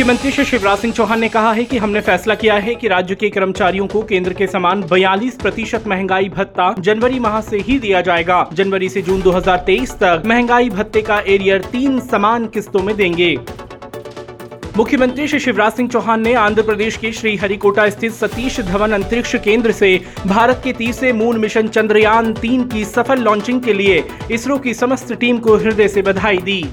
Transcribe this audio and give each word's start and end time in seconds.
मुख्यमंत्री 0.00 0.30
श्री 0.30 0.44
शिवराज 0.44 0.78
सिंह 0.78 0.92
चौहान 0.94 1.20
ने 1.20 1.28
कहा 1.28 1.52
है 1.52 1.64
कि 1.64 1.78
हमने 1.78 2.00
फैसला 2.00 2.34
किया 2.34 2.54
है 2.56 2.74
कि 2.74 2.88
राज्य 2.88 3.14
के 3.14 3.28
कर्मचारियों 3.30 3.86
को 3.86 4.02
केंद्र 4.02 4.32
के 4.32 4.46
समान 4.46 4.82
42 4.82 5.34
प्रतिशत 5.42 5.86
महँगाई 5.86 6.28
भत्ता 6.28 6.72
जनवरी 6.78 7.18
माह 7.18 7.40
से 7.40 7.58
ही 7.58 7.78
दिया 7.78 8.00
जाएगा। 8.00 8.48
जनवरी 8.52 8.88
से 8.88 9.02
जून 9.02 9.20
2023 9.22 9.92
तक 9.94 10.22
महँगाई 10.26 10.70
भत्ते 10.70 11.02
का 11.02 11.20
एरियर 11.26 11.62
तीन 11.62 12.00
समान 12.00 12.46
किस्तों 12.46 12.82
में 12.82 12.96
देंगे। 12.96 13.36
मुख्यमंत्री 14.76 15.28
श्री 15.28 15.40
शिवराज 15.40 15.72
सिंह 15.72 15.88
चौहान 15.88 16.20
ने 16.20 16.34
आंध्र 16.34 16.62
प्रदेश 16.62 16.96
के 16.96 17.12
श्रीहरिकोटा 17.12 17.88
स्थित 17.88 18.12
सतीश 18.12 18.60
धवन 18.60 18.92
अंतरिक्ष 18.92 19.36
केंद्र 19.36 19.72
से 19.72 19.98
भारत 20.26 20.60
के 20.64 20.72
तीसरे 20.72 21.12
मून 21.12 21.38
मिशन 21.38 21.68
चंद्रयान 21.68 22.32
तीन 22.34 22.64
की 22.64 22.84
सफल 22.84 23.20
लॉन्चिंग 23.20 23.60
के 23.60 23.72
लिए 23.72 24.04
इसरो 24.30 24.58
की 24.58 24.74
समस्त 24.74 25.12
टीम 25.12 25.38
को 25.38 25.56
हृदय 25.56 25.88
से 25.88 26.02
बधाई 26.02 26.38
दी। 26.38 26.64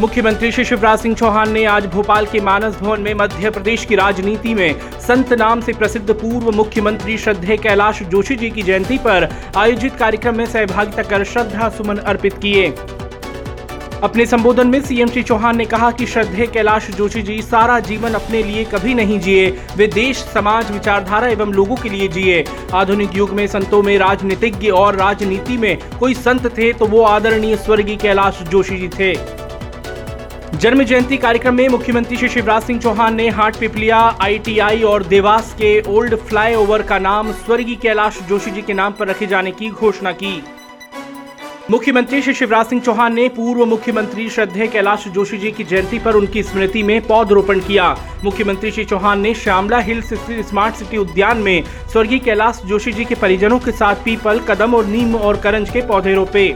मुख्यमंत्री 0.00 0.50
श्री 0.52 0.64
शिवराज 0.64 0.98
सिंह 0.98 1.14
चौहान 1.14 1.52
ने 1.52 1.64
आज 1.64 1.84
भोपाल 1.86 2.26
के 2.26 2.40
मानस 2.40 2.74
भवन 2.76 3.00
में 3.00 3.14
मध्य 3.14 3.50
प्रदेश 3.50 3.84
की 3.84 3.94
राजनीति 3.94 4.52
में 4.54 4.80
संत 5.00 5.32
नाम 5.32 5.60
से 5.60 5.72
प्रसिद्ध 5.72 6.10
पूर्व 6.12 6.50
मुख्यमंत्री 6.50 7.16
श्रद्धे 7.18 7.56
कैलाश 7.56 8.02
जोशी 8.02 8.36
जी 8.36 8.50
की 8.50 8.62
जयंती 8.62 8.98
पर 8.98 9.28
आयोजित 9.56 9.94
कार्यक्रम 9.94 10.36
में 10.36 10.44
सहभागिता 10.46 11.02
कर 11.02 11.24
श्रद्धा 11.24 11.68
सुमन 11.68 11.96
अर्पित 11.96 12.36
किए। 12.38 12.68
अपने 14.02 14.26
संबोधन 14.26 14.66
में 14.66 14.80
सीएम 14.80 15.08
श्री 15.08 15.22
चौहान 15.22 15.56
ने 15.56 15.64
कहा 15.64 15.90
कि 15.90 16.06
श्रद्धे 16.06 16.46
कैलाश 16.46 16.90
जोशी 16.90 17.22
जी 17.22 17.40
सारा 17.42 17.78
जीवन 17.80 18.14
अपने 18.14 18.42
लिए 18.42 18.64
कभी 18.64 18.94
नहीं 18.94 19.18
जिए। 19.20 19.48
वे 19.76 19.86
देश, 19.86 20.16
समाज, 20.34 20.70
विचारधारा 20.72 21.28
एवं 21.28 21.52
लोगों 21.52 21.76
के 21.76 21.88
लिए 21.88 22.08
जिए। 22.08 22.44
आधुनिक 22.74 23.16
युग 23.16 23.30
में 23.30 23.46
संतों 23.46 23.82
में 23.82 23.96
राजनीतिज्ञ 23.98 24.70
और 24.72 24.96
राजनीति 24.96 25.56
में 25.56 25.78
कोई 25.98 26.14
संत 26.14 26.46
थे 26.58 26.72
तो 26.72 26.86
वो 26.86 27.02
आदरणीय 27.04 27.56
स्वर्गीय 27.56 27.96
कैलाश 27.96 28.42
जोशी 28.42 28.78
जी 28.78 28.88
थे। 28.98 29.14
जन्म 30.56 30.82
जयंती 30.82 31.16
कार्यक्रम 31.16 31.54
में 31.54 31.68
मुख्यमंत्री 31.68 32.16
श्री 32.16 32.28
शिवराज 32.28 32.62
सिंह 32.62 32.78
चौहान 32.80 33.14
ने 33.14 33.28
हाट 33.28 33.56
पिपलिया, 33.56 33.96
आईटीआई 34.22 34.82
और 34.82 35.02
देवास 35.04 35.52
के 35.54 35.80
ओल्ड 35.88 36.14
फ्लाईओवर 36.18 36.82
का 36.82 36.98
नाम 36.98 37.32
स्वर्गीय 37.32 37.76
कैलाश 37.76 38.20
जोशी 38.28 38.50
जी 38.50 38.62
के 38.62 38.74
नाम 38.74 38.92
पर 38.92 39.08
रखे 39.08 39.26
जाने 39.26 39.50
की 39.50 39.68
घोषणा 39.70 40.12
की। 40.12 40.42
मुख्यमंत्री 41.70 42.20
श्री 42.22 42.34
शिवराज 42.34 42.66
सिंह 42.66 42.80
चौहान 42.82 43.14
ने 43.14 43.28
पूर्व 43.28 43.64
मुख्यमंत्री 43.64 44.28
श्रद्धे 44.30 44.66
कैलाश 44.66 45.06
जोशी 45.08 45.38
जी 45.38 45.50
की 45.50 45.64
जयंती 45.64 45.98
पर 45.98 46.14
उनकी 46.14 46.42
स्मृति 46.42 46.82
में 46.82 47.00
पौधरोपण 47.06 47.60
किया। 47.60 47.94
मुख्यमंत्री 48.24 48.70
श्री 48.70 48.84
चौहान 48.84 49.20
ने 49.20 49.34
श्यामला 49.34 49.78
हिल्स 49.78 50.14
स्थित 50.14 50.46
स्मार्ट 50.46 50.74
सिटी 50.74 50.96
उद्यान 50.96 51.38
में 51.38 51.62
स्वर्गीय 51.92 52.18
कैलाश 52.18 52.62
जोशी 52.66 52.92
जी 52.92 53.04
के 53.04 53.14
परिजनों 53.14 53.58
के 53.58 53.72
साथ 53.72 54.04
पीपल, 54.04 54.40
कदम 54.48 54.74
और 54.74 54.86
नीम 54.86 55.14
और 55.16 55.36
करंज 55.36 55.70
के 55.70 55.86
पौधे 55.86 56.14
रोपे। 56.14 56.48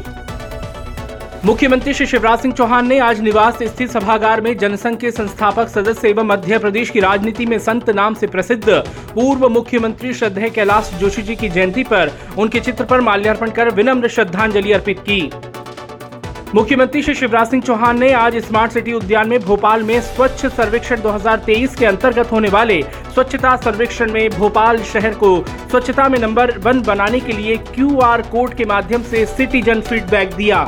मुख्यमंत्री 1.44 1.92
श्री 1.94 2.06
शिवराज 2.06 2.38
सिंह 2.38 2.52
चौहान 2.55 2.86
ने 2.86 2.98
आज 2.98 3.20
निवास 3.20 3.62
स्थित 3.62 3.91
सभागार 3.91 4.41
में 4.41 4.56
जनसंघ 4.58 4.96
के 4.98 5.10
संस्थापक 5.10 5.69
सदस्य 5.69 6.08
एवं 6.08 6.24
मध्य 6.24 6.58
प्रदेश 6.58 6.91
की 6.91 7.00
राजनीति 7.00 7.47
में 7.47 7.58
संत 7.58 7.88
नाम 7.91 8.14
से 8.14 8.27
प्रसिद्ध 8.27 8.70
पूर्व 9.14 9.48
मुख्यमंत्री 9.48 10.12
श्रद्धे 10.14 10.50
कैलाश 10.50 10.91
जोशी 11.00 11.22
जी 11.22 11.36
की 11.36 11.48
जयंती 11.48 11.84
पर 11.84 12.10
उनके 12.38 12.60
चित्र 12.60 12.84
पर 12.84 13.00
माल्यार्पण 13.00 13.50
कर 13.50 13.70
विनम्र 13.74 14.08
श्रद्धांजलि 14.08 14.72
अर्पित 14.72 15.00
की। 15.00 15.30
मुख्यमंत्री 16.55 17.02
श्री 17.02 17.14
शिवराज 17.14 17.48
सिंह 17.48 17.62
चौहान 17.62 17.98
ने 18.00 18.12
आज 18.12 18.36
स्मार्ट 18.38 18.72
सिटी 18.72 18.92
उद्यान 18.92 19.28
में 19.28 19.38
भोपाल 19.41 19.82
में 19.82 20.00
स्वच्छ 20.02 20.47
सर्वेक्षण 20.47 21.00
2023 21.00 21.78
के 21.78 21.86
अंतर्गत 21.86 22.32
होने 22.32 22.48
वाले 22.48 22.80
स्वच्छता 23.14 23.56
सर्वेक्षण 23.56 24.12
में 24.12 24.28
भोपाल 24.30 24.82
शहर 24.92 25.14
को 25.14 25.34
स्वच्छता 25.70 26.08
में 26.08 26.19
नंबर 26.19 26.56
वन 26.58 26.82
बनाने 26.82 27.20
के 27.20 27.32
लिए 27.32 27.56
क्यूआर 27.75 28.22
कोड 28.22 28.54
के 28.54 28.64
माध्यम 28.66 29.02
से 29.02 29.27
सिटीजन 29.27 29.80
फीडबैक 29.80 30.34
दिया। 30.34 30.64